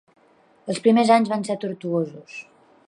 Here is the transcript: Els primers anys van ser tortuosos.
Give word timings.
Els 0.73 0.81
primers 0.87 1.11
anys 1.17 1.31
van 1.35 1.47
ser 1.49 1.59
tortuosos. 1.67 2.43